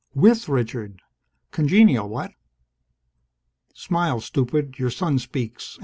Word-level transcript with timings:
With 0.15 0.49
Richard! 0.49 0.99
Congenial, 1.51 2.09
what? 2.09 2.31
Smile, 3.75 4.19
stupid. 4.19 4.79
Your 4.79 4.89
son 4.89 5.19
speaks. 5.19 5.77